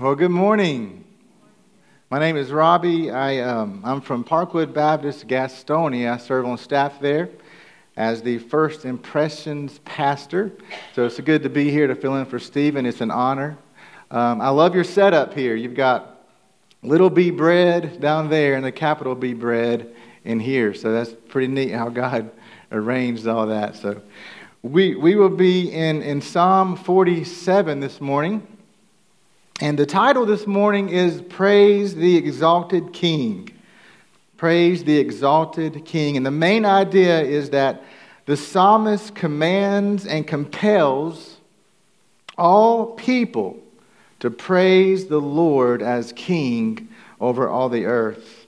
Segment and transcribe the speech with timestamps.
[0.00, 1.04] Well, good morning.
[2.08, 3.10] My name is Robbie.
[3.10, 6.14] I, um, I'm from Parkwood Baptist Gastonia.
[6.14, 7.28] I serve on staff there
[7.98, 10.52] as the First Impressions pastor.
[10.94, 12.86] So it's good to be here to fill in for Stephen.
[12.86, 13.58] It's an honor.
[14.10, 15.54] Um, I love your setup here.
[15.54, 16.24] You've got
[16.82, 19.94] little b bread down there and the capital B bread
[20.24, 20.72] in here.
[20.72, 22.30] So that's pretty neat how God
[22.72, 23.76] arranged all that.
[23.76, 24.00] So
[24.62, 28.49] we, we will be in, in Psalm 47 this morning.
[29.62, 33.50] And the title this morning is Praise the Exalted King.
[34.38, 36.16] Praise the Exalted King.
[36.16, 37.82] And the main idea is that
[38.24, 41.36] the psalmist commands and compels
[42.38, 43.58] all people
[44.20, 46.88] to praise the Lord as King
[47.20, 48.46] over all the earth.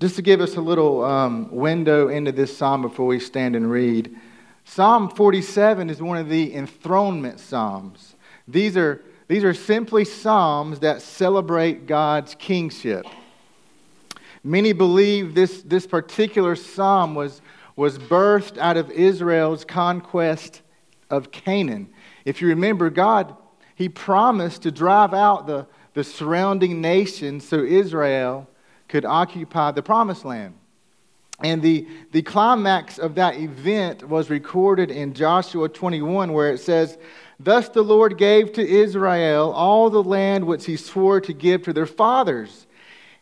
[0.00, 3.70] Just to give us a little um, window into this psalm before we stand and
[3.70, 4.16] read,
[4.64, 8.14] Psalm 47 is one of the enthronement psalms.
[8.48, 13.06] These are these are simply psalms that celebrate God's kingship.
[14.44, 17.40] Many believe this, this particular psalm was,
[17.76, 20.62] was birthed out of Israel's conquest
[21.10, 21.90] of Canaan.
[22.24, 23.36] If you remember, God,
[23.74, 28.48] He promised to drive out the, the surrounding nations so Israel
[28.88, 30.54] could occupy the promised land.
[31.42, 36.98] And the, the climax of that event was recorded in Joshua 21, where it says,
[37.40, 41.72] Thus the Lord gave to Israel all the land which he swore to give to
[41.72, 42.66] their fathers.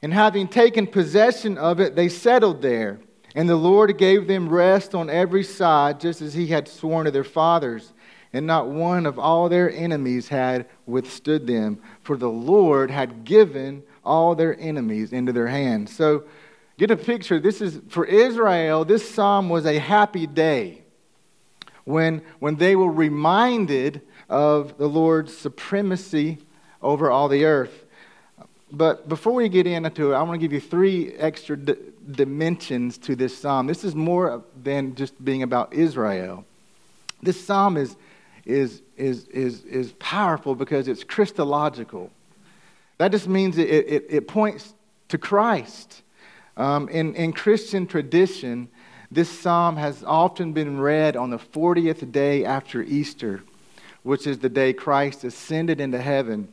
[0.03, 3.01] And having taken possession of it, they settled there.
[3.35, 7.11] And the Lord gave them rest on every side, just as he had sworn to
[7.11, 7.93] their fathers.
[8.33, 13.83] And not one of all their enemies had withstood them, for the Lord had given
[14.05, 15.95] all their enemies into their hands.
[15.95, 16.25] So
[16.81, 17.39] get a picture.
[17.39, 20.83] This is for Israel, this psalm was a happy day
[21.85, 24.01] when, when they were reminded
[24.31, 26.39] of the Lord's supremacy
[26.81, 27.85] over all the earth.
[28.73, 31.75] But before we get into it, I want to give you three extra d-
[32.13, 33.67] dimensions to this psalm.
[33.67, 36.47] This is more than just being about Israel.
[37.23, 37.95] This psalm is,
[38.47, 42.11] is, is, is, is powerful because it's Christological.
[42.97, 44.73] That just means it, it, it points
[45.09, 46.03] to Christ.
[46.61, 48.69] Um, in, in Christian tradition,
[49.11, 53.43] this psalm has often been read on the 40th day after Easter
[54.03, 56.49] which is the day Christ ascended into heaven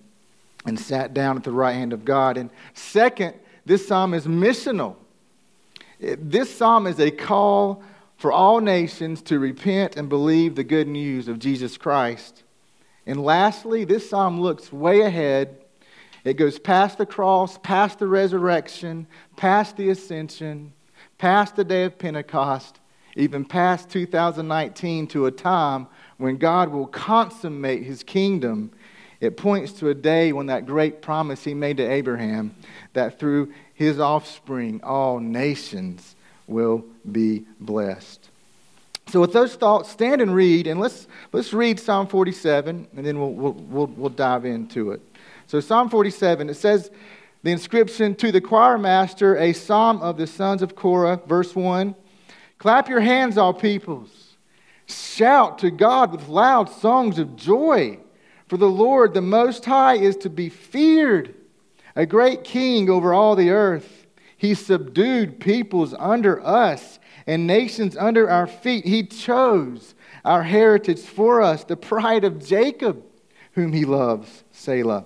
[0.65, 2.37] and sat down at the right hand of God.
[2.37, 3.35] And second,
[3.65, 4.95] this psalm is missional.
[5.99, 7.83] This psalm is a call
[8.17, 12.43] for all nations to repent and believe the good news of Jesus Christ.
[13.05, 15.57] And lastly, this psalm looks way ahead.
[16.27, 19.07] It goes past the cross, past the resurrection,
[19.37, 20.73] past the ascension,
[21.17, 22.81] past the day of Pentecost,
[23.15, 28.71] even past 2019 to a time when God will consummate his kingdom,
[29.21, 32.53] it points to a day when that great promise he made to Abraham
[32.91, 38.29] that through his offspring all nations will be blessed.
[39.07, 43.17] So, with those thoughts, stand and read, and let's, let's read Psalm 47, and then
[43.17, 44.99] we'll, we'll, we'll, we'll dive into it.
[45.47, 46.91] So, Psalm 47, it says
[47.41, 51.95] the inscription to the choir master, a psalm of the sons of Korah, verse 1
[52.57, 54.35] Clap your hands, all peoples.
[54.87, 57.99] Shout to God with loud songs of joy.
[58.47, 61.35] For the Lord, the Most High, is to be feared,
[61.95, 64.05] a great king over all the earth.
[64.37, 68.85] He subdued peoples under us and nations under our feet.
[68.85, 73.03] He chose our heritage for us, the pride of Jacob,
[73.53, 74.43] whom he loves.
[74.51, 75.05] Selah.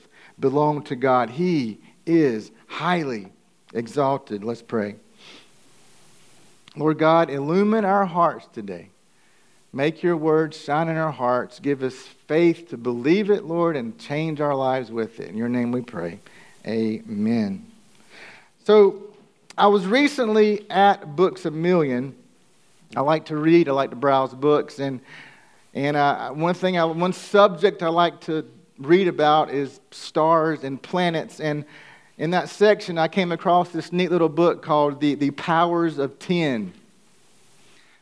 [0.41, 1.29] belong to God.
[1.29, 3.31] He is highly
[3.73, 4.43] exalted.
[4.43, 4.95] Let's pray.
[6.75, 8.89] Lord God, illumine our hearts today.
[9.73, 11.59] Make your word shine in our hearts.
[11.59, 11.95] Give us
[12.27, 15.29] faith to believe it, Lord, and change our lives with it.
[15.29, 16.19] In your name we pray.
[16.65, 17.65] Amen.
[18.65, 19.03] So,
[19.57, 22.15] I was recently at Books a Million.
[22.95, 24.79] I like to read, I like to browse books.
[24.79, 25.01] And,
[25.73, 28.45] and uh, one thing, I, one subject I like to
[28.85, 31.39] read about is stars and planets.
[31.39, 31.65] And
[32.17, 36.19] in that section, I came across this neat little book called The, the Powers of
[36.19, 36.73] Ten.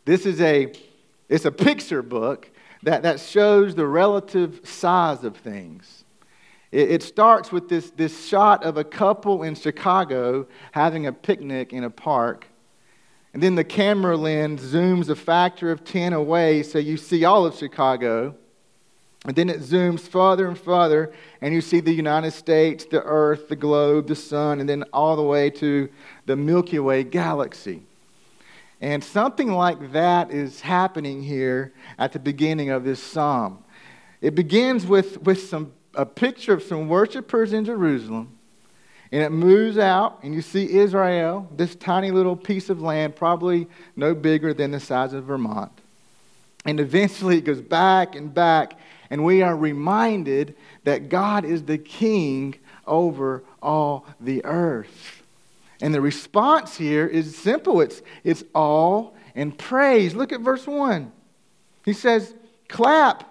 [0.05, 0.73] This is a,
[1.27, 2.49] it's a picture book
[2.83, 6.03] that, that shows the relative size of things.
[6.71, 11.73] It, it starts with this, this shot of a couple in Chicago having a picnic
[11.73, 12.47] in a park.
[13.33, 17.45] And then the camera lens zooms a factor of 10 away so you see all
[17.45, 18.35] of Chicago.
[19.25, 21.12] And then it zooms farther and farther,
[21.42, 25.18] and you see the United States, the Earth, the globe, the sun, and then all
[25.18, 25.89] the way to
[26.25, 27.83] the Milky Way galaxy.
[28.80, 33.62] And something like that is happening here at the beginning of this psalm.
[34.21, 38.38] It begins with, with some, a picture of some worshipers in Jerusalem,
[39.12, 43.68] and it moves out, and you see Israel, this tiny little piece of land, probably
[43.98, 45.74] no bigger than the size of Vermont.
[46.63, 48.77] And eventually it goes back and back,
[49.09, 55.23] and we are reminded that God is the king over all the earth.
[55.81, 60.13] And the response here is simple it's, it's all in praise.
[60.13, 61.11] Look at verse 1.
[61.85, 62.33] He says,
[62.67, 63.23] Clap,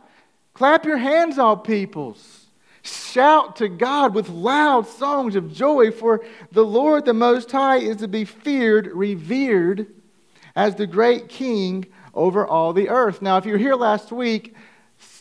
[0.55, 2.47] clap your hands, all peoples.
[2.83, 7.99] Shout to God with loud songs of joy, for the Lord the Most High is
[7.99, 9.87] to be feared, revered
[10.57, 13.21] as the great King over all the earth.
[13.21, 14.55] Now, if you were here last week,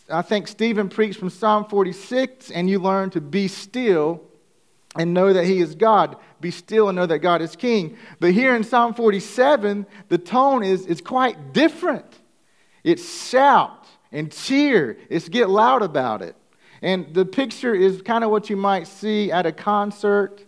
[0.09, 4.21] I think Stephen preached from Psalm 46, and you learn to be still
[4.95, 6.15] and know that He is God.
[6.39, 7.98] Be still and know that God is King.
[8.19, 12.06] But here in Psalm 47, the tone is, is quite different.
[12.83, 16.36] It's shout and cheer, it's get loud about it.
[16.81, 20.45] And the picture is kind of what you might see at a concert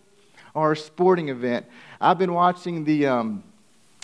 [0.54, 1.66] or a sporting event.
[2.00, 3.44] I've been watching the, um,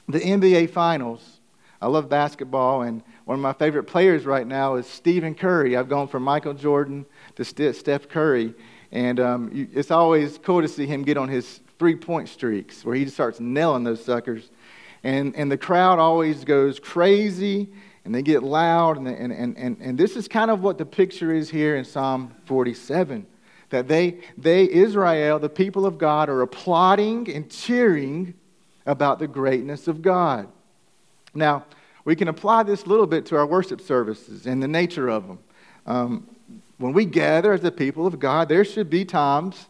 [0.08, 1.40] the NBA Finals.
[1.80, 5.76] I love basketball, and one of my favorite players right now is Stephen Curry.
[5.76, 8.54] I've gone from Michael Jordan to Steph Curry,
[8.92, 12.94] and um, it's always cool to see him get on his three point streaks where
[12.94, 14.48] he just starts nailing those suckers.
[15.02, 17.68] And, and the crowd always goes crazy
[18.04, 18.96] and they get loud.
[18.96, 21.84] And, and, and, and, and this is kind of what the picture is here in
[21.84, 23.26] Psalm 47
[23.70, 28.34] that they, they, Israel, the people of God, are applauding and cheering
[28.86, 30.46] about the greatness of God.
[31.34, 31.64] Now,
[32.06, 35.26] we can apply this a little bit to our worship services and the nature of
[35.26, 35.38] them.
[35.86, 36.28] Um,
[36.78, 39.66] when we gather as the people of God, there should be times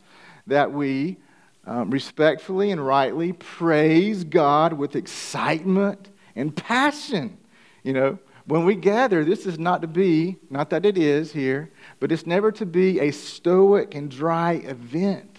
[0.46, 1.16] that we
[1.64, 7.38] um, respectfully and rightly praise God with excitement and passion.
[7.82, 11.70] You know, when we gather, this is not to be, not that it is here,
[12.00, 15.38] but it's never to be a stoic and dry event.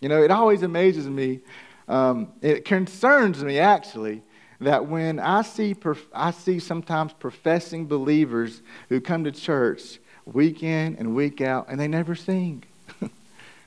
[0.00, 1.40] You know, it always amazes me,
[1.88, 4.22] um, it concerns me actually,
[4.60, 5.74] that when I see,
[6.14, 11.78] I see sometimes professing believers who come to church week in and week out and
[11.78, 12.64] they never sing.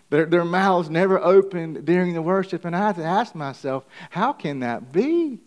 [0.10, 2.66] Their, their mouths never opened during the worship.
[2.66, 5.38] And I have to ask myself, how can that be?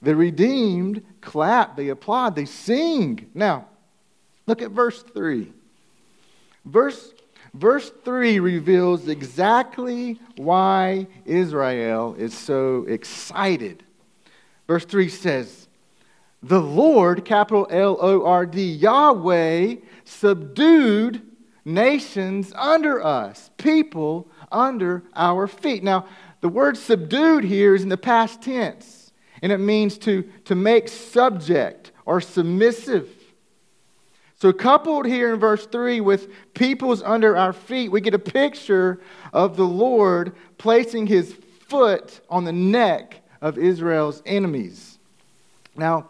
[0.00, 3.28] The redeemed clap, they applaud, they sing.
[3.34, 3.66] Now,
[4.46, 5.52] look at verse 3.
[6.64, 7.12] Verse,
[7.52, 13.82] verse 3 reveals exactly why Israel is so excited.
[14.68, 15.66] Verse 3 says,
[16.42, 21.22] The Lord, capital L O R D, Yahweh, subdued
[21.64, 25.82] nations under us, people under our feet.
[25.82, 26.06] Now,
[26.40, 29.10] the word subdued here is in the past tense,
[29.42, 33.08] and it means to, to make subject or submissive.
[34.36, 39.00] So, coupled here in verse 3 with peoples under our feet, we get a picture
[39.32, 41.34] of the Lord placing his
[41.68, 44.98] foot on the neck of Israel's enemies.
[45.76, 46.08] Now,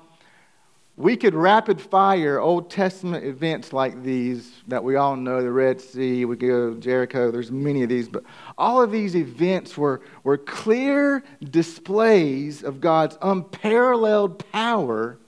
[0.99, 5.81] we could rapid fire Old Testament events like these that we all know the Red
[5.81, 8.25] Sea, we go Jericho, there's many of these, but
[8.59, 15.19] all of these events were, were clear displays of God's unparalleled power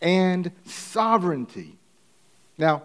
[0.00, 1.76] and sovereignty.
[2.56, 2.84] Now,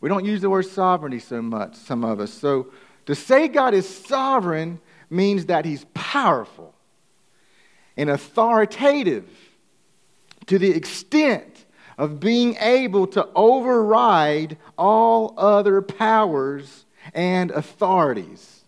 [0.00, 2.32] we don't use the word sovereignty so much, some of us.
[2.32, 2.72] So
[3.06, 6.74] to say God is sovereign means that he's powerful
[7.98, 9.28] and authoritative
[10.46, 11.66] to the extent
[11.98, 18.62] of being able to override all other powers and authorities.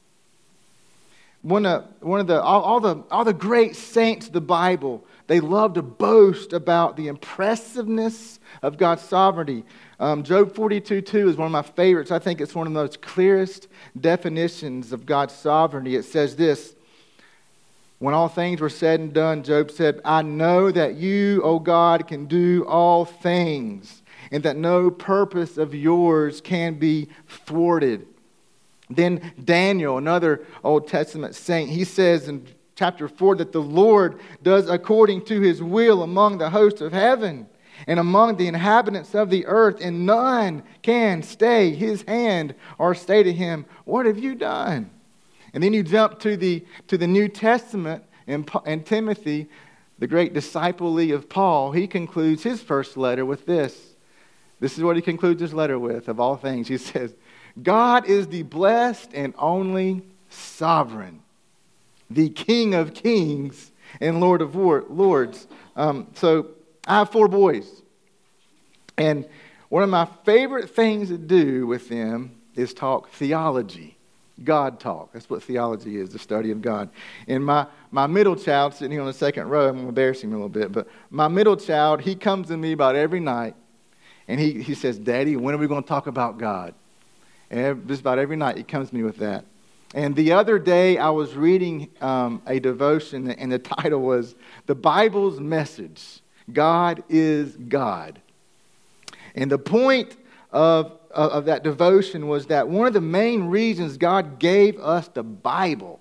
[1.42, 5.06] One of, one of the, all, all, the, all the great saints of the Bible,
[5.28, 9.64] they love to boast about the impressiveness of God's sovereignty.
[10.00, 12.10] Um, Job 42 2 is one of my favorites.
[12.10, 13.68] I think it's one of the most clearest
[13.98, 15.94] definitions of God's sovereignty.
[15.94, 16.74] It says this
[18.00, 22.08] when all things were said and done, Job said, I know that you, O God,
[22.08, 24.02] can do all things,
[24.32, 28.06] and that no purpose of yours can be thwarted.
[28.88, 34.70] Then Daniel, another Old Testament saint, he says in chapter 4 that the Lord does
[34.70, 37.46] according to his will among the hosts of heaven
[37.86, 43.22] and among the inhabitants of the earth, and none can stay his hand or say
[43.22, 44.90] to him, What have you done?
[45.52, 49.48] And then you jump to the, to the New Testament and, and Timothy,
[49.98, 51.72] the great disciple of Paul.
[51.72, 53.94] He concludes his first letter with this.
[54.60, 56.68] This is what he concludes his letter with, of all things.
[56.68, 57.14] He says,
[57.62, 61.22] God is the blessed and only sovereign,
[62.08, 65.46] the King of kings and Lord of lords.
[65.76, 66.48] Um, so
[66.86, 67.68] I have four boys.
[68.96, 69.26] And
[69.68, 73.96] one of my favorite things to do with them is talk theology.
[74.44, 75.12] God talk.
[75.12, 76.90] That's what theology is, the study of God.
[77.28, 80.36] And my, my middle child, sitting here on the second row, I'm embarrassing him a
[80.36, 83.54] little bit, but my middle child, he comes to me about every night
[84.28, 86.74] and he, he says, Daddy, when are we going to talk about God?
[87.50, 89.44] And just about every night he comes to me with that.
[89.92, 94.74] And the other day I was reading um, a devotion, and the title was The
[94.74, 96.20] Bible's Message
[96.52, 98.20] God is God.
[99.34, 100.16] And the point
[100.52, 105.22] of of, that devotion was that one of the main reasons God gave us the
[105.22, 106.00] Bible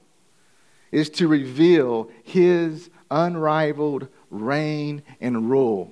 [0.91, 5.91] is to reveal his unrivaled reign and rule.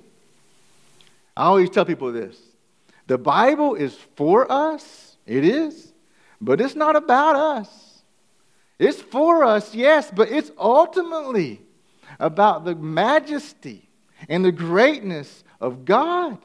[1.36, 2.38] I always tell people this
[3.08, 5.94] the Bible is for us, it is,
[6.42, 8.04] but it's not about us.
[8.80, 11.62] It's for us, yes, but it's ultimately
[12.20, 13.90] about the majesty
[14.30, 16.38] and the greatness of God.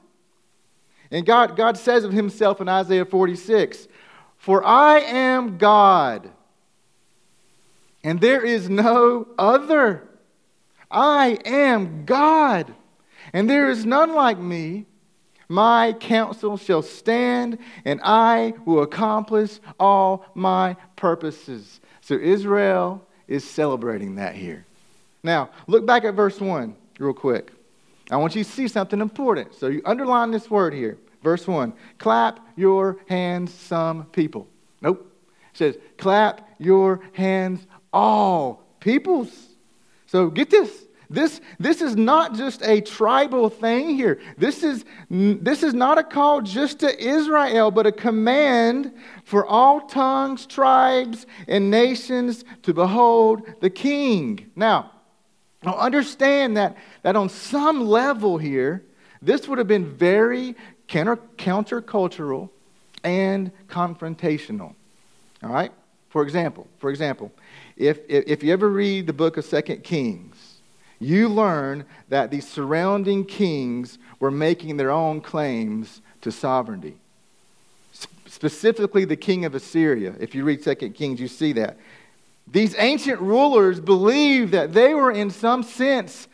[1.13, 3.87] And God, God says of himself in Isaiah 46
[4.39, 6.31] For I am God,
[8.03, 10.09] and there is no other.
[10.91, 12.75] I am God,
[13.33, 14.87] and there is none like me.
[15.49, 21.81] My counsel shall stand, and I will accomplish all my purposes.
[22.01, 24.65] So Israel is celebrating that here.
[25.23, 27.53] Now, look back at verse 1 real quick.
[28.11, 29.55] I want you to see something important.
[29.55, 30.99] So you underline this word here.
[31.23, 34.49] Verse 1 Clap your hands, some people.
[34.81, 35.09] Nope.
[35.53, 39.31] It says, Clap your hands, all peoples.
[40.07, 40.87] So get this.
[41.09, 44.19] This, this is not just a tribal thing here.
[44.39, 48.93] This is, this is not a call just to Israel, but a command
[49.25, 54.51] for all tongues, tribes, and nations to behold the king.
[54.57, 54.91] Now,
[55.65, 58.83] now, understand that, that on some level here,
[59.21, 60.57] this would have been very
[60.89, 62.51] counter, countercultural
[63.05, 64.75] and confrontational.
[65.43, 65.73] All right?
[66.11, 67.33] For example, for example,
[67.77, 70.59] if, if, if you ever read the book of Second Kings,
[71.01, 76.97] you learn that the surrounding kings were making their own claims to sovereignty.
[78.27, 80.15] specifically, the king of Assyria.
[80.21, 81.77] If you read Second Kings, you see that.
[82.47, 86.29] These ancient rulers believed that they were, in some sense,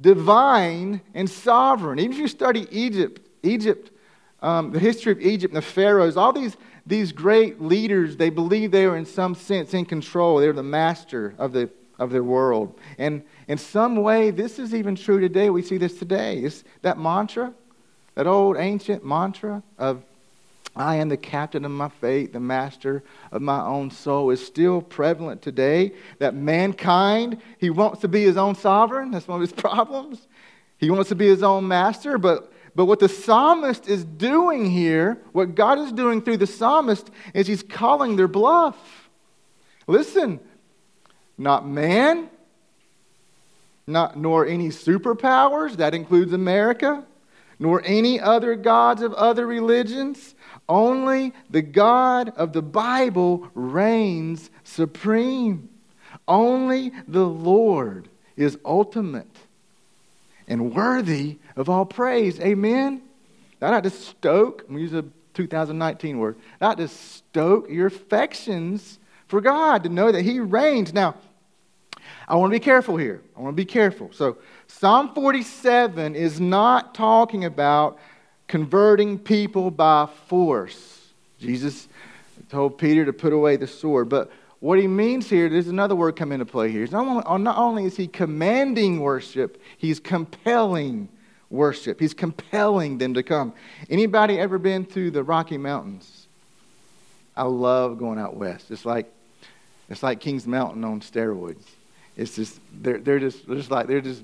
[0.00, 1.98] divine and sovereign.
[1.98, 3.90] Even if you study Egypt, Egypt,
[4.42, 8.72] um, the history of Egypt and the pharaohs, all these, these great leaders, they believed
[8.72, 10.38] they were in some sense in control.
[10.38, 12.78] They were the master of, the, of their world.
[12.98, 15.50] And in some way, this is even true today.
[15.50, 16.38] We see this today.
[16.38, 17.54] It's that mantra,
[18.16, 20.04] that old ancient mantra of
[20.76, 24.82] I am the captain of my fate, the master of my own soul, is still
[24.82, 25.92] prevalent today.
[26.18, 29.12] That mankind, he wants to be his own sovereign.
[29.12, 30.26] That's one of his problems.
[30.78, 35.18] He wants to be his own master, but, but what the psalmist is doing here,
[35.32, 39.08] what God is doing through the psalmist, is he's calling their bluff.
[39.86, 40.40] Listen,
[41.38, 42.28] not man,
[43.86, 47.04] not, nor any superpowers, that includes America,
[47.58, 50.34] nor any other gods of other religions
[50.68, 55.68] only the God of the Bible reigns supreme.
[56.26, 59.26] Only the Lord is ultimate
[60.48, 62.40] and worthy of all praise.
[62.40, 63.02] Amen?
[63.60, 69.82] Not to stoke, I'm use a 2019 word, not to stoke your affections for God,
[69.82, 70.94] to know that He reigns.
[70.94, 71.16] Now,
[72.26, 73.20] I want to be careful here.
[73.36, 74.10] I want to be careful.
[74.12, 77.98] So, Psalm 47 is not talking about
[78.48, 81.08] converting people by force.
[81.38, 81.88] Jesus
[82.50, 84.08] told Peter to put away the sword.
[84.08, 84.30] But
[84.60, 86.86] what he means here, there's another word come into play here.
[86.86, 91.08] Not only, not only is he commanding worship, he's compelling
[91.50, 92.00] worship.
[92.00, 93.52] He's compelling them to come.
[93.90, 96.26] Anybody ever been to the Rocky Mountains?
[97.36, 98.70] I love going out west.
[98.70, 99.12] It's like
[99.88, 101.64] it's like Kings Mountain on steroids.
[102.16, 104.22] It's just they're, they're just they're just like they're just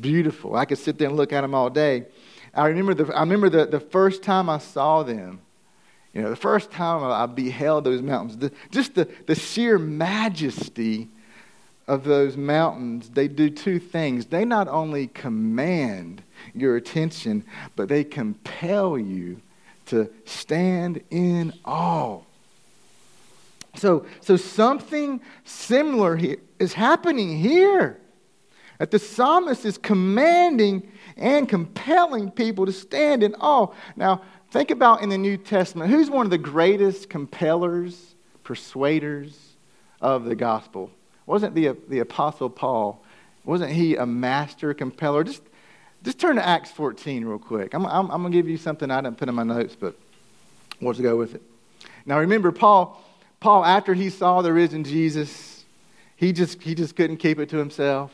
[0.00, 0.56] beautiful.
[0.56, 2.06] I could sit there and look at them all day.
[2.54, 5.40] I remember, the, I remember the, the first time I saw them.
[6.12, 11.08] You know, the first time I beheld those mountains, the, just the, the sheer majesty
[11.88, 14.26] of those mountains, they do two things.
[14.26, 16.22] They not only command,
[16.54, 17.44] your attention,
[17.76, 19.40] but they compel you
[19.86, 22.20] to stand in awe.
[23.74, 27.98] So, so something similar here is happening here.
[28.82, 33.72] That the psalmist is commanding and compelling people to stand in awe.
[33.94, 39.38] Now, think about in the New Testament who's one of the greatest compellers, persuaders
[40.00, 40.90] of the gospel?
[41.26, 43.04] Wasn't the, the Apostle Paul?
[43.44, 45.22] Wasn't he a master compeller?
[45.22, 45.44] Just,
[46.02, 47.74] just turn to Acts 14 real quick.
[47.74, 49.94] I'm, I'm, I'm going to give you something I didn't put in my notes, but
[50.80, 51.42] let's go with it.
[52.04, 53.00] Now, remember, Paul,
[53.38, 55.64] Paul, after he saw the risen Jesus,
[56.16, 58.10] he just, he just couldn't keep it to himself.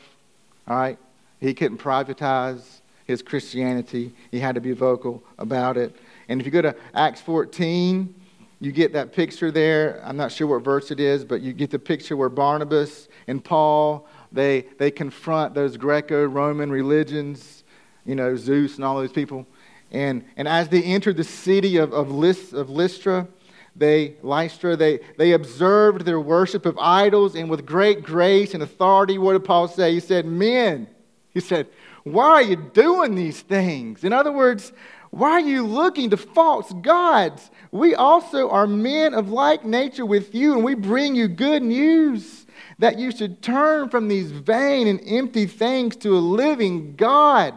[0.69, 0.97] All right?
[1.39, 4.13] He couldn't privatize his Christianity.
[4.29, 5.95] He had to be vocal about it.
[6.27, 8.13] And if you go to Acts 14,
[8.59, 10.01] you get that picture there.
[10.05, 13.43] I'm not sure what verse it is, but you get the picture where Barnabas and
[13.43, 17.63] Paul, they, they confront those Greco-Roman religions,
[18.05, 19.47] you know, Zeus and all those people.
[19.91, 23.27] And, and as they enter the city of, of, Lys, of Lystra,
[23.75, 29.17] they, Lystra, they, they observed their worship of idols, and with great grace and authority,
[29.17, 29.93] what did Paul say?
[29.93, 30.87] He said, Men,
[31.31, 31.67] he said,
[32.03, 34.03] why are you doing these things?
[34.03, 34.71] In other words,
[35.11, 37.49] why are you looking to false gods?
[37.71, 42.45] We also are men of like nature with you, and we bring you good news
[42.79, 47.53] that you should turn from these vain and empty things to a living God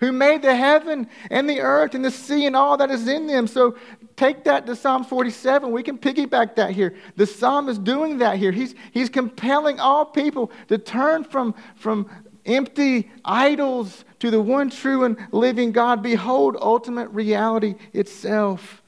[0.00, 3.26] who made the heaven and the earth and the sea and all that is in
[3.26, 3.46] them.
[3.46, 3.76] So
[4.20, 5.70] take that to Psalm 47.
[5.70, 6.94] We can piggyback that here.
[7.16, 8.52] The psalm is doing that here.
[8.52, 12.06] He's, he's compelling all people to turn from, from
[12.44, 16.02] empty idols to the one true and living God.
[16.02, 18.82] Behold ultimate reality itself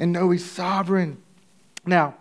[0.00, 1.22] and know He's sovereign.
[1.86, 2.16] Now,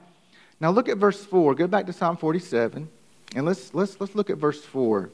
[0.60, 1.56] now look at verse 4.
[1.56, 2.88] Go back to Psalm 47
[3.36, 5.10] and let's, let's, let's look at verse 4.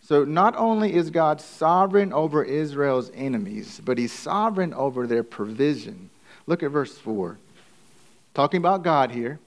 [0.00, 6.10] So, not only is God sovereign over Israel's enemies, but He's sovereign over their provision.
[6.46, 7.38] Look at verse 4.
[8.34, 9.38] Talking about God here,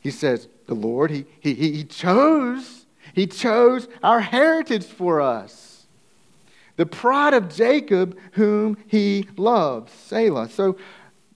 [0.00, 2.84] He says, The Lord, He, he, he chose
[3.14, 5.86] he chose our heritage for us.
[6.76, 9.92] The pride of Jacob, whom he loves.
[9.92, 10.48] Selah.
[10.48, 10.76] So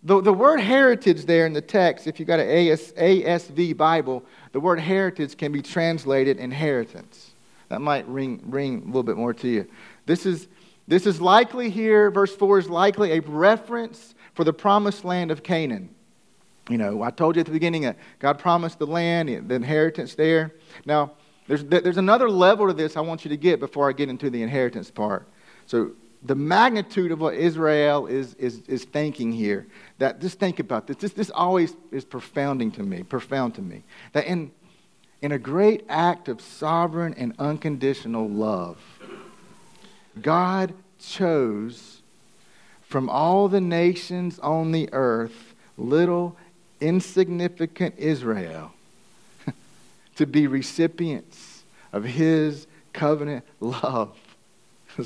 [0.02, 4.24] the, the word heritage there in the text, if you've got an AS, ASV Bible,
[4.52, 7.31] the word heritage can be translated inheritance.
[7.68, 9.68] That might ring, ring a little bit more to you.
[10.07, 10.48] This is,
[10.88, 15.42] this is likely here, verse 4 is likely a reference for the promised land of
[15.42, 15.88] Canaan.
[16.70, 20.14] You know, I told you at the beginning that God promised the land, the inheritance
[20.14, 20.55] there.
[20.87, 21.11] Now,
[21.48, 24.31] there's, there's another level to this I want you to get before I get into
[24.31, 25.27] the inheritance part.
[25.66, 25.90] So,
[26.22, 29.66] the magnitude of what Israel is, is, is thinking here,
[29.98, 30.98] that just think about this.
[30.98, 31.12] this.
[31.14, 33.83] This always is profounding to me, profound to me.
[34.12, 34.53] That in,
[35.20, 38.79] in a great act of sovereign and unconditional love,
[40.22, 41.97] God chose
[42.88, 46.35] from all the nations on the earth little
[46.81, 48.72] insignificant Israel
[50.16, 54.16] to be recipients of his covenant love.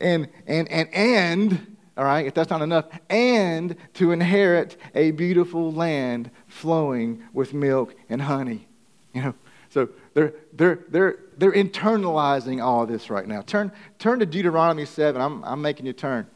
[0.00, 5.70] and, and, and, and, all right, if that's not enough, and to inherit a beautiful
[5.70, 8.66] land flowing with milk and honey.
[9.12, 9.34] You know,
[9.68, 13.42] so they're, they're, they're, they're internalizing all this right now.
[13.42, 15.20] Turn, turn to Deuteronomy 7.
[15.20, 16.26] I'm, I'm making you turn.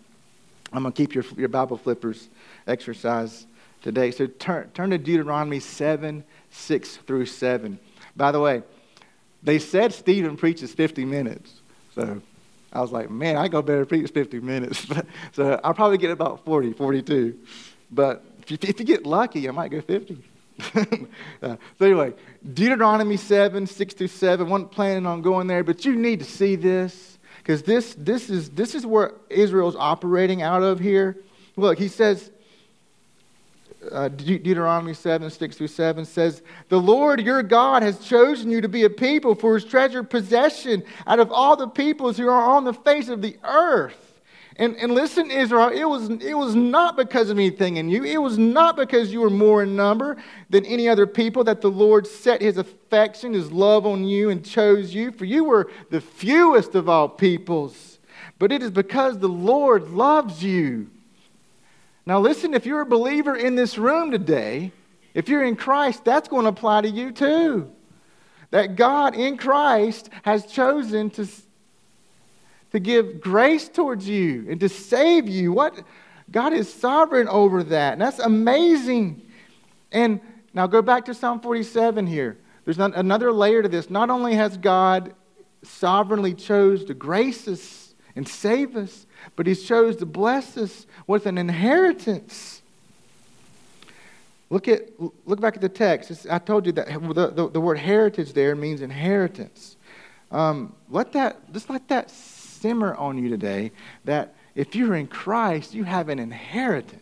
[0.73, 2.29] I'm going to keep your, your Bible flippers
[2.67, 3.47] exercise
[3.83, 4.11] today.
[4.11, 7.79] So turn, turn to Deuteronomy 7, 6 through 7.
[8.17, 8.63] By the way,
[9.43, 11.61] they said Stephen preaches 50 minutes.
[11.95, 12.23] So
[12.73, 14.87] I was like, man, I go better preach 50 minutes.
[15.33, 17.39] so I'll probably get about 40, 42.
[17.91, 20.23] But if you, if you get lucky, I might go 50.
[20.75, 20.87] uh,
[21.43, 22.15] so anyway,
[22.55, 24.49] Deuteronomy 7, 6 through 7.
[24.49, 28.51] wasn't planning on going there, but you need to see this because this, this, is,
[28.51, 31.17] this is where Israel's operating out of here.
[31.57, 32.31] Look, he says,
[33.91, 38.69] uh, Deuteronomy 7, 6 through 7 says, The Lord your God has chosen you to
[38.69, 42.63] be a people for his treasured possession out of all the peoples who are on
[42.63, 44.02] the face of the earth.
[44.57, 48.05] And, and listen, Israel, it was, it was not because of anything in you.
[48.05, 50.17] It was not because you were more in number
[50.51, 54.45] than any other people that the Lord set his affection, his love on you, and
[54.45, 55.11] chose you.
[55.11, 57.99] For you were the fewest of all peoples.
[58.39, 60.91] But it is because the Lord loves you
[62.05, 64.73] now, listen, if you're a believer in this room today,
[65.15, 67.71] if you're in Christ, that's going to apply to you too.
[68.51, 71.29] That God in Christ has chosen to,
[72.73, 75.53] to give grace towards you and to save you.
[75.53, 75.79] What?
[76.31, 77.93] God is sovereign over that.
[77.93, 79.23] And that's amazing.
[79.93, 80.21] And
[80.55, 82.39] now go back to Psalm 47 here.
[82.65, 83.91] There's another layer to this.
[83.91, 85.15] Not only has God
[85.63, 89.07] sovereignly chose to grace us and save us,
[89.37, 92.63] but He chose to bless us with an inheritance.
[94.49, 94.89] Look, at,
[95.25, 96.11] look back at the text.
[96.11, 99.77] It's, I told you that the, the, the, word heritage there means inheritance.
[100.31, 102.11] Um, let that, just let that
[102.63, 103.73] simmer on you today
[104.05, 107.01] that if you're in Christ, you have an inheritance.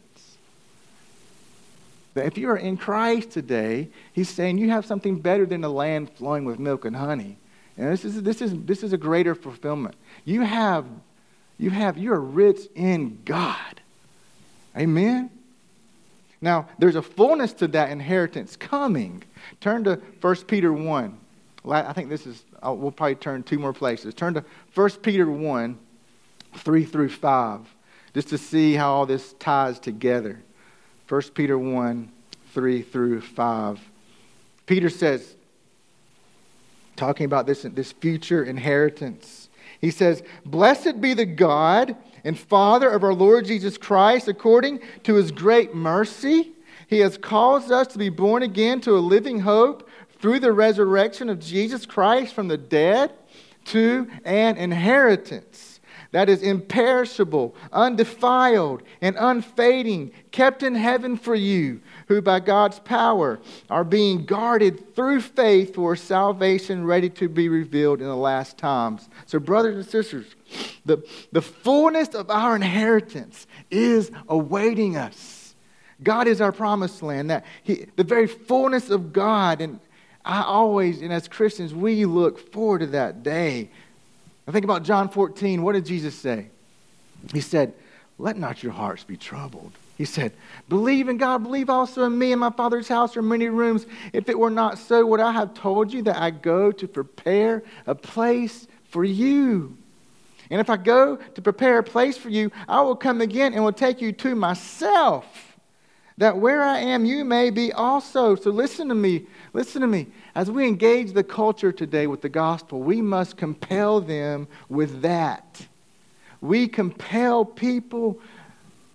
[2.15, 5.69] That if you are in Christ today, he's saying you have something better than a
[5.69, 7.37] land flowing with milk and honey.
[7.77, 9.95] And this is, this is, this is a greater fulfillment.
[10.25, 10.87] You have,
[11.59, 13.81] you have, you are rich in God.
[14.77, 15.31] Amen?
[16.41, 19.23] Now, there's a fullness to that inheritance coming.
[19.61, 21.20] Turn to 1 Peter 1.
[21.69, 24.15] I think this is, we'll probably turn two more places.
[24.15, 24.45] Turn to
[24.75, 25.79] 1 Peter 1,
[26.55, 27.61] 3 through 5,
[28.15, 30.43] just to see how all this ties together.
[31.09, 32.13] 1 Peter 1
[32.53, 33.81] 3 through 5.
[34.67, 35.37] Peter says,
[36.97, 39.49] talking about this, this future inheritance,
[39.81, 45.15] he says, Blessed be the God and Father of our Lord Jesus Christ, according to
[45.15, 46.53] his great mercy.
[46.87, 49.89] He has caused us to be born again to a living hope
[50.21, 53.13] through the resurrection of Jesus Christ from the dead
[53.67, 55.71] to an inheritance
[56.13, 63.39] that is imperishable, undefiled, and unfading, kept in heaven for you, who by God's power
[63.69, 69.09] are being guarded through faith for salvation ready to be revealed in the last times.
[69.27, 70.27] So, brothers and sisters,
[70.85, 75.55] the, the fullness of our inheritance is awaiting us.
[76.03, 77.31] God is our promised land.
[77.31, 79.79] That he, the very fullness of God, and
[80.25, 83.71] I always, and as Christians, we look forward to that day
[84.51, 85.63] I think about John 14.
[85.63, 86.49] What did Jesus say?
[87.33, 87.73] He said,
[88.19, 89.71] Let not your hearts be troubled.
[89.97, 90.33] He said,
[90.69, 92.33] Believe in God, believe also in me.
[92.33, 93.87] In my Father's house are many rooms.
[94.13, 97.63] If it were not so, would I have told you that I go to prepare
[97.87, 99.77] a place for you?
[100.51, 103.63] And if I go to prepare a place for you, I will come again and
[103.63, 105.50] will take you to myself,
[106.21, 108.35] that where I am, you may be also.
[108.35, 109.25] So listen to me.
[109.55, 110.07] Listen to me.
[110.35, 115.67] As we engage the culture today with the gospel, we must compel them with that.
[116.43, 118.21] We compel people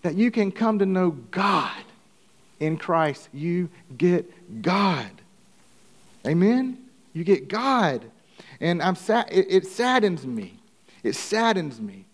[0.04, 1.84] that you can come to know God.
[2.60, 5.10] In Christ, you get God.
[6.28, 6.78] Amen?
[7.14, 8.06] You get God.
[8.60, 10.60] And I'm sad, it, it saddens me.
[11.02, 12.06] It saddens me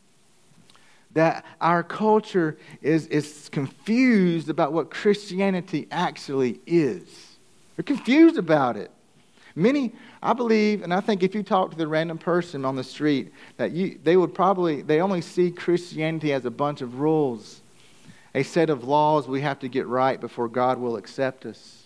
[1.14, 7.04] that our culture is, is confused about what Christianity actually is.
[7.76, 8.92] They're confused about it.
[9.56, 9.92] Many,
[10.24, 13.34] I believe, and I think if you talk to the random person on the street,
[13.58, 17.62] that you, they would probably, they only see Christianity as a bunch of rules,
[18.34, 21.86] a set of laws we have to get right before God will accept us.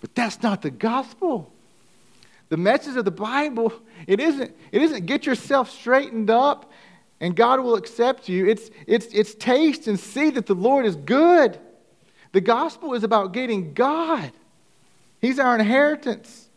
[0.00, 1.52] But that's not the gospel.
[2.48, 3.72] The message of the Bible,
[4.08, 6.71] it isn't, it isn't get yourself straightened up
[7.22, 8.48] and God will accept you.
[8.48, 11.56] It's, it's, it's taste and see that the Lord is good.
[12.32, 14.32] The gospel is about getting God.
[15.20, 16.48] He's our inheritance.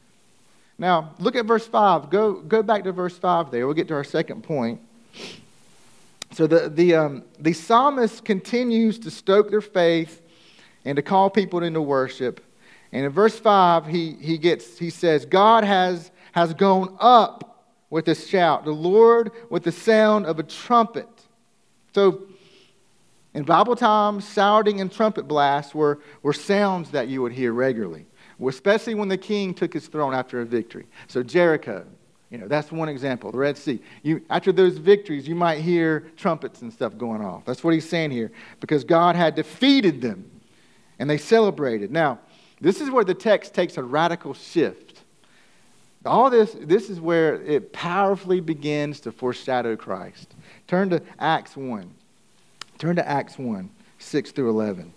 [0.80, 2.10] Now, look at verse 5.
[2.10, 3.68] Go, go back to verse 5 there.
[3.68, 4.82] We'll get to our second point.
[6.32, 10.20] So the, the, um, the psalmist continues to stoke their faith
[10.84, 12.44] and to call people into worship.
[12.92, 17.55] And in verse 5, he, he, gets, he says, God has, has gone up
[17.90, 21.08] with a shout, the Lord with the sound of a trumpet.
[21.94, 22.24] So
[23.34, 28.06] in Bible times, shouting and trumpet blasts were, were sounds that you would hear regularly
[28.48, 30.86] especially when the king took his throne after a victory.
[31.08, 31.86] So, Jericho,
[32.30, 33.32] you know, that's one example.
[33.32, 33.80] The Red Sea.
[34.04, 37.46] You, after those victories, you might hear trumpets and stuff going off.
[37.46, 40.30] That's what he's saying here, because God had defeated them
[41.00, 41.92] and they celebrated.
[41.92, 42.20] Now,
[42.62, 44.85] this is where the text takes a radical shift.
[46.06, 50.34] All this, this is where it powerfully begins to foreshadow Christ.
[50.68, 51.90] Turn to Acts 1.
[52.78, 54.94] Turn to Acts 1, 6 through 11.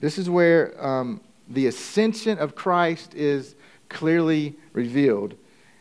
[0.00, 3.54] This is where um, the ascension of Christ is
[3.88, 5.34] clearly revealed.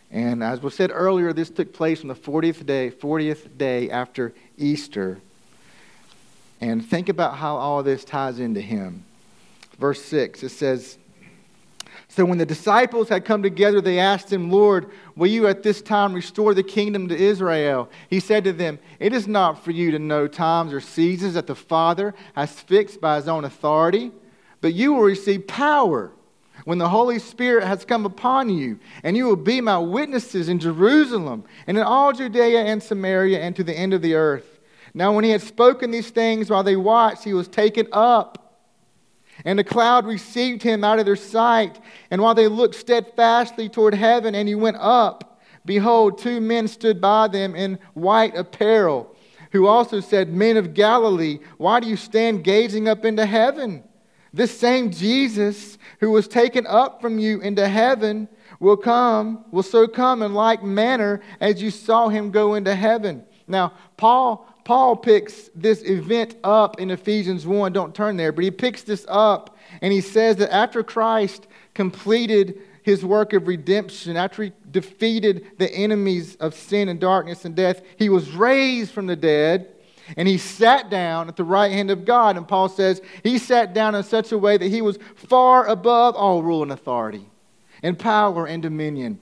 [0.09, 4.33] And as was said earlier, this took place on the 40th day, 40th day after
[4.57, 5.19] Easter.
[6.61, 9.03] And think about how all this ties into him.
[9.77, 10.97] Verse 6, it says,
[12.09, 15.81] So when the disciples had come together, they asked him, Lord, will you at this
[15.81, 17.89] time restore the kingdom to Israel?
[18.09, 21.47] He said to them, It is not for you to know times or seasons that
[21.47, 24.11] the Father has fixed by his own authority
[24.61, 26.11] but you will receive power
[26.65, 30.59] when the Holy Spirit has come upon you, and you will be my witnesses in
[30.59, 34.59] Jerusalem and in all Judea and Samaria and to the end of the earth.
[34.93, 38.46] Now, when he had spoken these things while they watched, he was taken up.
[39.47, 41.79] And a cloud received him out of their sight.
[42.11, 46.99] And while they looked steadfastly toward heaven, and he went up, behold, two men stood
[46.99, 49.15] by them in white apparel
[49.53, 53.85] who also said, Men of Galilee, why do you stand gazing up into heaven?
[54.33, 58.27] This same Jesus who was taken up from you into heaven
[58.59, 63.23] will come, will so come in like manner as you saw him go into heaven.
[63.47, 67.71] Now, Paul Paul picks this event up in Ephesians 1.
[67.71, 72.59] Don't turn there, but he picks this up and he says that after Christ completed
[72.83, 77.81] his work of redemption, after he defeated the enemies of sin and darkness and death,
[77.95, 79.69] he was raised from the dead
[80.17, 82.35] and he sat down at the right hand of God.
[82.35, 86.13] And Paul says he sat down in such a way that he was far above
[86.15, 87.29] all rule and authority
[87.81, 89.21] and power and dominion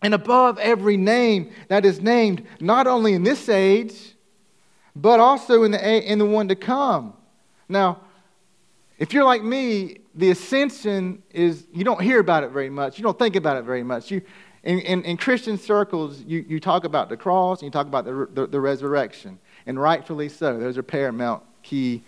[0.00, 4.12] and above every name that is named, not only in this age
[4.96, 7.12] but also in the, in the one to come.
[7.68, 8.00] Now,
[8.98, 12.98] if you're like me, the ascension is, you don't hear about it very much.
[12.98, 14.10] You don't think about it very much.
[14.10, 14.22] You,
[14.62, 18.06] in, in, in Christian circles, you, you talk about the cross and you talk about
[18.06, 19.38] the, the, the resurrection.
[19.66, 20.58] And rightfully so.
[20.58, 22.02] Those are paramount key,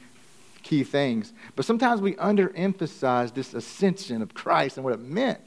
[0.62, 1.35] key things.
[1.57, 5.40] But sometimes we underemphasize this ascension of Christ and what it meant.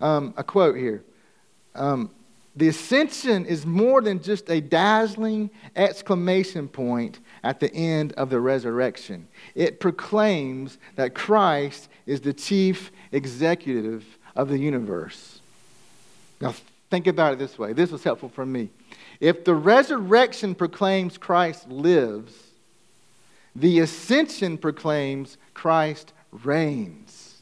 [0.00, 1.04] Um, a quote here.
[1.76, 2.10] Um,
[2.54, 8.40] the ascension is more than just a dazzling exclamation point at the end of the
[8.40, 9.26] resurrection.
[9.54, 14.04] It proclaims that Christ is the chief executive
[14.36, 15.40] of the universe.
[16.40, 16.54] Now,
[16.90, 17.72] think about it this way.
[17.72, 18.68] This was helpful for me.
[19.18, 22.34] If the resurrection proclaims Christ lives,
[23.56, 27.40] the ascension proclaims Christ reigns.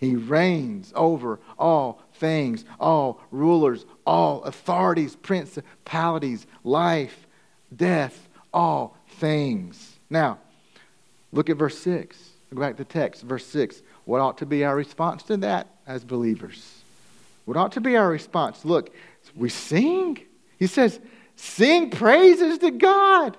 [0.00, 7.26] He reigns over all things, all rulers, all authorities, principalities, life,
[7.74, 9.98] death, all things.
[10.10, 10.38] Now,
[11.32, 12.16] look at verse 6.
[12.54, 13.82] Go back to text, verse 6.
[14.04, 16.82] What ought to be our response to that as believers?
[17.44, 18.64] What ought to be our response?
[18.64, 18.94] Look,
[19.34, 20.18] we sing.
[20.58, 21.00] He says,
[21.36, 23.36] sing praises to God.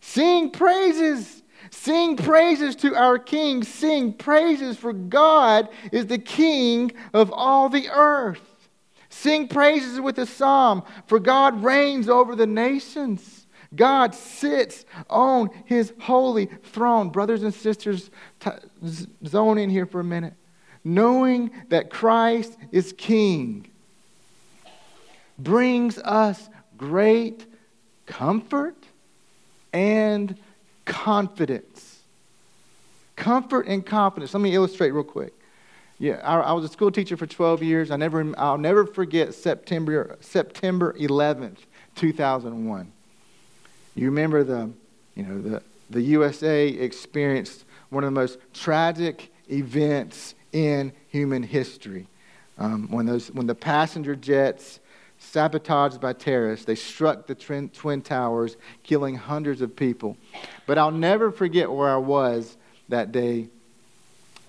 [0.00, 1.42] Sing praises.
[1.70, 3.62] Sing praises to our King.
[3.62, 8.42] Sing praises for God is the King of all the earth.
[9.20, 13.46] Sing praises with a psalm, for God reigns over the nations.
[13.74, 17.10] God sits on his holy throne.
[17.10, 18.50] Brothers and sisters, t-
[19.26, 20.32] zone in here for a minute.
[20.84, 23.70] Knowing that Christ is King
[25.38, 27.44] brings us great
[28.06, 28.76] comfort
[29.70, 30.34] and
[30.86, 32.00] confidence.
[33.16, 34.32] Comfort and confidence.
[34.32, 35.34] Let me illustrate real quick.
[36.00, 37.90] Yeah, I, I, was a school teacher for 12 years.
[37.90, 41.58] I never, I'll never forget September, September 11th,
[41.94, 42.90] 2001.
[43.94, 44.70] You remember the,
[45.14, 52.06] you know, the, the USA experienced one of the most tragic events in human history.
[52.56, 54.80] Um, when, those, when the passenger jets,
[55.18, 60.16] sabotaged by terrorists, they struck the twin, twin towers, killing hundreds of people.
[60.66, 62.56] But I'll never forget where I was
[62.88, 63.50] that day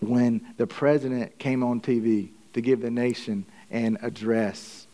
[0.01, 4.87] when the president came on TV to give the nation an address.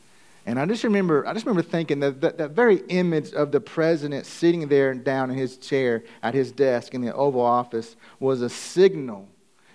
[0.46, 3.60] And I just remember, I just remember thinking that, that that very image of the
[3.60, 8.42] president sitting there down in his chair at his desk in the Oval Office was
[8.42, 9.28] a signal.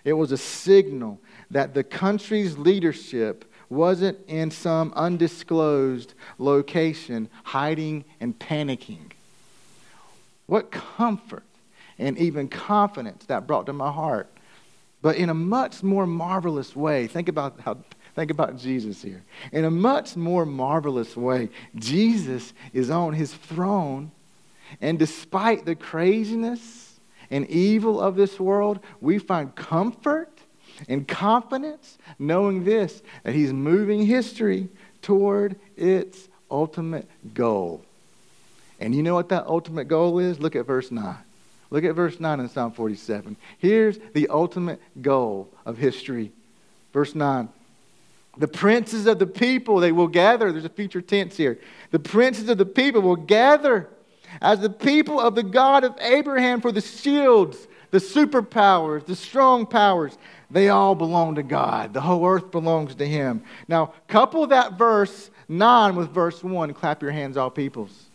[0.05, 8.39] It was a signal that the country's leadership wasn't in some undisclosed location hiding and
[8.39, 9.13] panicking.
[10.47, 11.45] What comfort
[11.99, 14.29] and even confidence that brought to my heart
[15.03, 17.09] but in a much more marvelous way.
[17.09, 17.79] Think about how
[18.15, 19.23] think about Jesus here.
[19.53, 24.13] In a much more marvelous way, Jesus is on his throne,
[24.81, 30.31] and despite the craziness and evil of this world, we find comfort
[30.89, 34.69] and confidence knowing this that he's moving history
[35.01, 37.85] toward its ultimate goal.
[38.79, 40.39] And you know what that ultimate goal is?
[40.39, 41.17] Look at verse 9.
[41.73, 43.35] Look at verse 9 in Psalm 47.
[43.57, 46.31] Here's the ultimate goal of history.
[46.93, 47.49] Verse 9.
[48.37, 50.53] The princes of the people, they will gather.
[50.53, 51.59] There's a future tense here.
[51.91, 53.89] The princes of the people will gather
[54.43, 59.65] as the people of the God of Abraham for the shields, the superpowers, the strong
[59.65, 60.19] powers.
[60.51, 61.95] They all belong to God.
[61.95, 63.45] The whole earth belongs to Him.
[63.67, 66.75] Now, couple that verse 9 with verse 1.
[66.75, 68.11] Clap your hands, all peoples.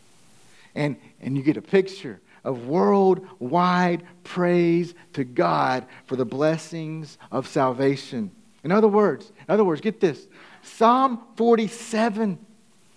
[0.76, 7.46] And, and you get a picture of worldwide praise to God for the blessings of
[7.46, 8.32] salvation.
[8.64, 10.28] In other words, in other words, get this.
[10.64, 12.40] Psalm 47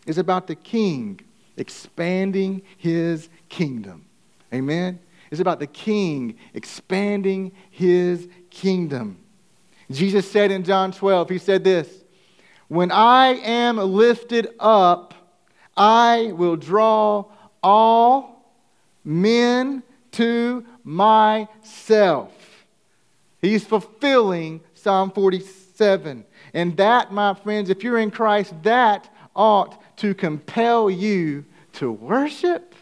[0.06, 1.20] is about the king
[1.56, 4.06] expanding his kingdom.
[4.54, 5.00] Amen.
[5.30, 9.18] It's about the king expanding his kingdom.
[9.90, 12.04] Jesus said in John 12, he said this,
[12.68, 15.14] "When I am lifted up,
[15.76, 17.24] I will draw
[17.62, 18.39] all
[19.04, 19.82] men
[20.12, 22.32] to myself.
[23.40, 26.24] He's fulfilling Psalm 47.
[26.52, 32.74] And that, my friends, if you're in Christ, that ought to compel you to worship.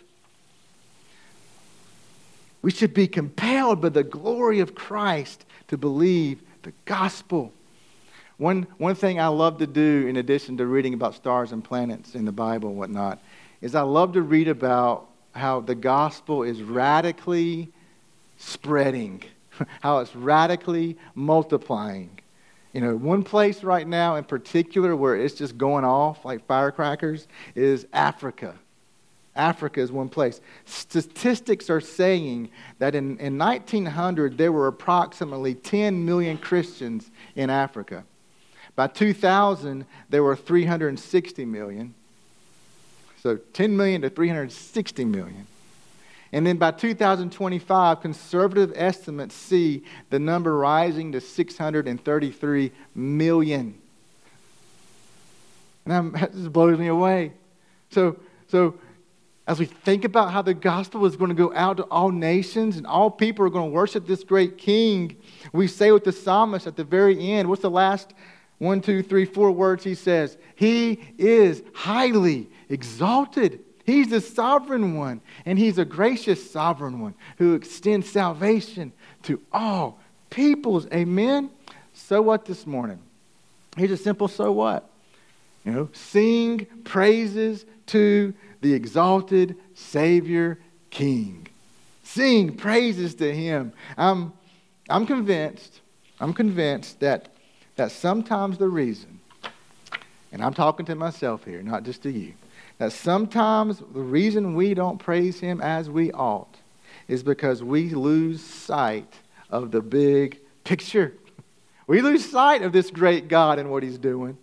[2.62, 7.52] We should be compelled by the glory of Christ to believe the gospel.
[8.36, 12.14] One, one thing I love to do, in addition to reading about stars and planets
[12.14, 13.20] in the Bible and whatnot,
[13.60, 17.70] is I love to read about how the gospel is radically
[18.36, 19.22] spreading,
[19.80, 22.10] how it's radically multiplying.
[22.72, 27.26] You know, one place right now in particular where it's just going off like firecrackers
[27.54, 28.54] is Africa.
[29.34, 30.40] Africa is one place.
[30.64, 38.04] Statistics are saying that in, in 1900 there were approximately 10 million Christians in Africa.
[38.74, 41.94] By 2000, there were 360 million.
[43.28, 45.46] So 10 million to 360 million.
[46.32, 53.74] And then by 2025, conservative estimates see the number rising to 633 million.
[55.84, 57.34] And that just blows me away.
[57.90, 58.78] So, so
[59.46, 62.78] as we think about how the gospel is going to go out to all nations
[62.78, 65.18] and all people are going to worship this great king,
[65.52, 68.14] we say with the psalmist at the very end, what's the last
[68.58, 70.36] one, two, three, four words he says?
[70.56, 73.60] He is highly exalted.
[73.84, 78.92] He's the sovereign one, and He's a gracious sovereign one who extends salvation
[79.22, 80.86] to all peoples.
[80.92, 81.50] Amen?
[81.94, 82.98] So what this morning?
[83.76, 84.88] Here's a simple so what.
[85.64, 90.58] You know, sing praises to the exalted Savior
[90.90, 91.46] King.
[92.02, 93.72] Sing praises to Him.
[93.96, 94.32] I'm,
[94.88, 95.80] I'm convinced,
[96.20, 97.28] I'm convinced that,
[97.78, 99.20] that sometimes the reason,
[100.32, 102.34] and I'm talking to myself here, not just to you,
[102.78, 106.56] that sometimes the reason we don't praise Him as we ought
[107.06, 109.14] is because we lose sight
[109.48, 111.14] of the big picture.
[111.86, 114.36] We lose sight of this great God and what He's doing.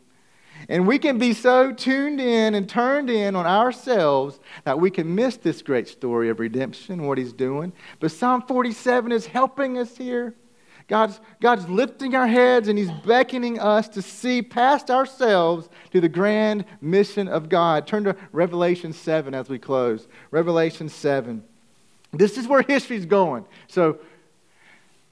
[0.70, 5.14] And we can be so tuned in and turned in on ourselves that we can
[5.14, 7.74] miss this great story of redemption, what He's doing.
[8.00, 10.34] But Psalm 47 is helping us here.
[10.88, 16.10] God's, God's lifting our heads and He's beckoning us to see past ourselves to the
[16.10, 17.88] grand mission of God.
[17.88, 20.08] Turn to Revelation 7 as we close.
[20.30, 21.44] Revelation 7.
[22.14, 23.46] This is where history's going.
[23.68, 24.00] So,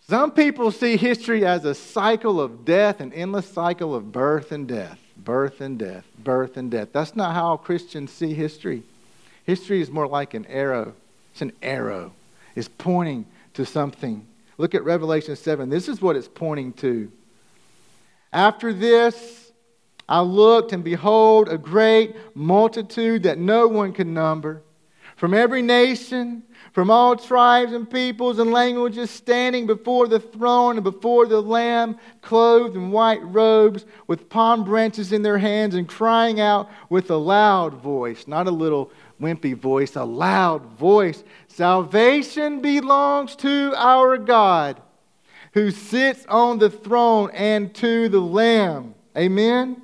[0.08, 4.68] some people see history as a cycle of death, an endless cycle of birth and
[4.68, 6.90] death, birth and death, birth and death.
[6.92, 8.84] That's not how Christians see history.
[9.46, 10.94] History is more like an arrow.
[11.32, 12.12] It's an arrow.
[12.54, 14.28] It's pointing to something
[14.58, 15.70] Look at Revelation 7.
[15.70, 17.12] This is what it's pointing to.
[18.32, 19.52] After this,
[20.08, 24.64] I looked, and behold, a great multitude that no one could number,
[25.16, 30.84] from every nation, from all tribes and peoples and languages, standing before the throne and
[30.84, 36.40] before the Lamb, clothed in white robes, with palm branches in their hands, and crying
[36.40, 41.24] out with a loud voice, not a little wimpy voice, a loud voice
[41.56, 44.82] Salvation belongs to our God
[45.54, 48.96] who sits on the throne and to the Lamb.
[49.16, 49.80] Amen?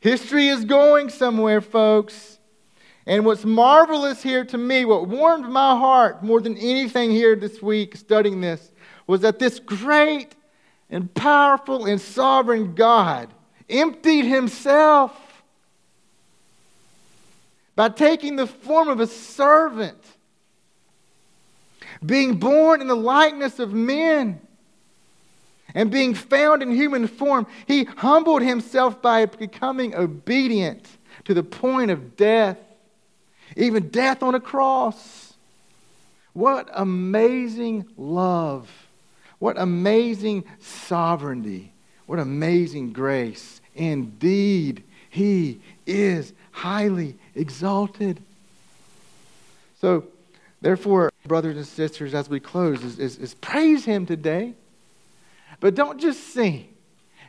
[0.00, 2.38] History is going somewhere, folks.
[3.06, 7.62] And what's marvelous here to me, what warmed my heart more than anything here this
[7.62, 8.72] week studying this,
[9.06, 10.34] was that this great
[10.90, 13.32] and powerful and sovereign God
[13.70, 15.25] emptied himself
[17.76, 20.02] by taking the form of a servant
[22.04, 24.40] being born in the likeness of men
[25.74, 30.86] and being found in human form, he humbled himself by becoming obedient
[31.24, 32.58] to the point of death,
[33.56, 35.34] even death on a cross.
[36.32, 38.70] What amazing love!
[39.38, 41.72] What amazing sovereignty!
[42.06, 43.60] What amazing grace!
[43.74, 48.20] Indeed, he is highly exalted.
[49.80, 50.04] So,
[50.60, 54.54] Therefore, brothers and sisters, as we close, is, is, is praise Him today.
[55.60, 56.68] But don't just sing.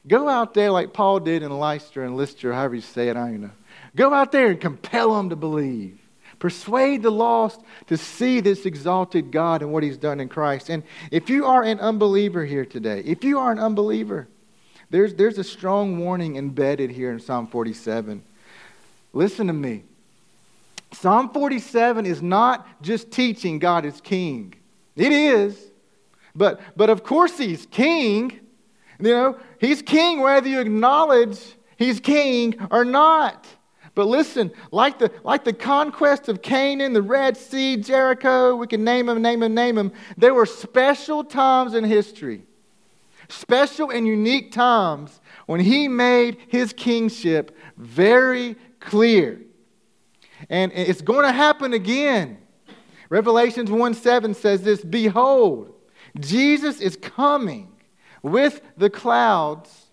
[0.07, 3.27] Go out there like Paul did in Lystra and Lystra, however you say it, I
[3.27, 3.51] don't know.
[3.95, 5.99] Go out there and compel them to believe.
[6.39, 10.69] Persuade the lost to see this exalted God and what He's done in Christ.
[10.69, 14.27] And if you are an unbeliever here today, if you are an unbeliever,
[14.89, 18.23] there's, there's a strong warning embedded here in Psalm 47.
[19.13, 19.83] Listen to me.
[20.93, 24.53] Psalm 47 is not just teaching God is king.
[24.95, 25.71] It is.
[26.35, 28.39] But, but of course, he's king.
[28.99, 31.39] You know, he's king whether you acknowledge
[31.77, 33.45] he's king or not.
[33.95, 38.83] But listen, like the, like the conquest of Canaan, the Red Sea, Jericho, we can
[38.83, 42.43] name them, name them, name them, there were special times in history,
[43.27, 48.55] special and unique times when he made his kingship very
[48.87, 49.41] clear.
[50.49, 52.39] And it's going to happen again.
[53.09, 55.73] Revelations 1 7 says this Behold,
[56.19, 57.71] Jesus is coming
[58.21, 59.85] with the clouds,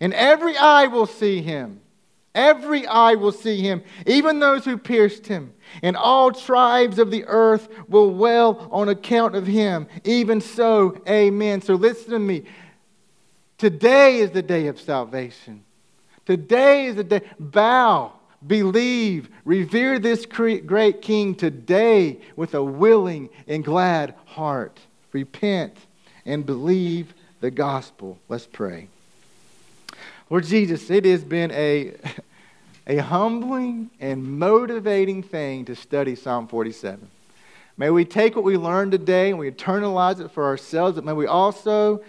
[0.00, 1.80] and every eye will see him.
[2.34, 5.52] Every eye will see him, even those who pierced him.
[5.82, 9.88] And all tribes of the earth will wail on account of him.
[10.04, 11.62] Even so, amen.
[11.62, 12.44] So listen to me.
[13.56, 15.64] Today is the day of salvation.
[16.26, 17.22] Today is the day.
[17.40, 18.12] Bow,
[18.46, 24.78] believe, revere this great king today with a willing and glad heart.
[25.12, 25.76] Repent
[26.24, 28.18] and believe the gospel.
[28.28, 28.88] Let's pray.
[30.30, 31.94] Lord Jesus, it has been a,
[32.86, 37.08] a humbling and motivating thing to study Psalm 47.
[37.76, 41.12] May we take what we learned today and we internalize it for ourselves, but may
[41.12, 42.02] we also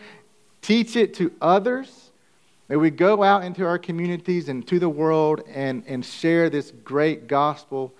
[0.62, 2.09] teach it to others.
[2.70, 6.72] May we go out into our communities and to the world and, and share this
[6.84, 7.92] great gospel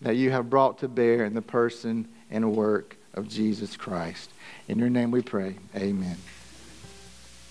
[0.00, 4.30] that you have brought to bear in the person and work of Jesus Christ.
[4.68, 5.56] In your name we pray.
[5.74, 6.16] Amen.